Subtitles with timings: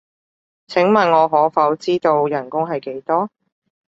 [0.65, 3.29] 請問我可否知道人工係幾多？